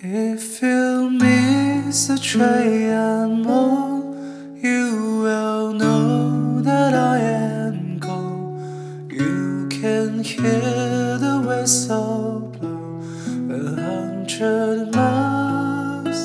[0.00, 4.14] If you miss a train more,
[4.54, 9.10] you will know that I am gone.
[9.10, 13.00] You can hear the whistle blow
[13.50, 16.20] a hundred miles,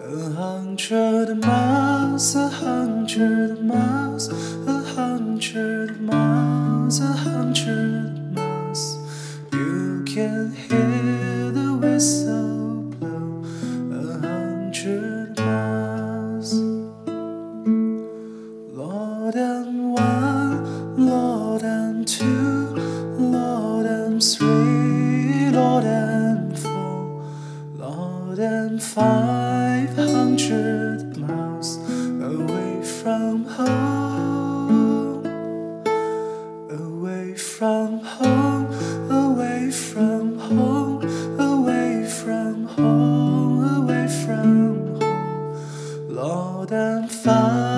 [0.00, 8.96] a hundred miles, a hundred miles, a hundred miles, a hundred miles.
[9.52, 11.09] You can hear
[24.20, 27.24] Three, Lord and four,
[27.74, 31.78] Lord and five hundred miles
[32.22, 35.24] away from home,
[36.70, 38.66] away from home,
[39.10, 41.02] away from home,
[41.40, 46.14] away from home, away from home.
[46.14, 47.69] Lord, I'm five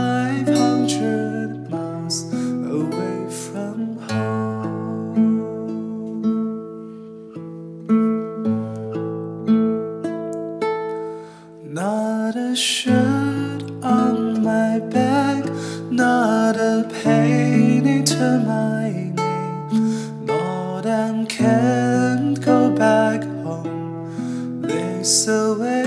[11.73, 15.43] Not a shirt on my back,
[15.91, 20.27] not a penny to my name.
[20.27, 25.87] Lord, I can't go back home this away.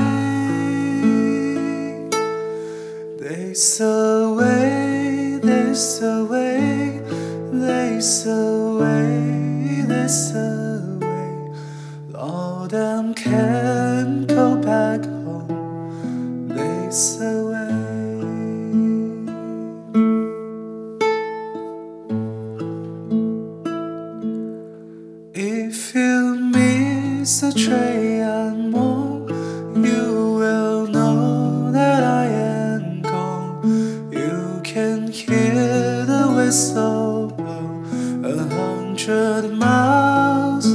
[3.20, 7.00] This away, this away,
[7.52, 10.45] this away, this away.
[27.56, 29.30] Miss a train more,
[29.76, 34.12] you will know that I am gone.
[34.12, 37.84] You can hear the whistle blow
[38.24, 40.66] a hundred miles,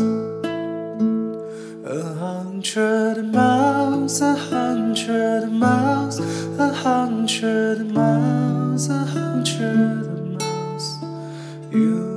[1.84, 6.18] a hundred miles, a hundred miles,
[6.58, 10.98] a hundred miles, a hundred miles.
[11.70, 12.09] You